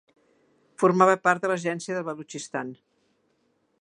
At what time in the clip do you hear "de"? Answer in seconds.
1.45-1.51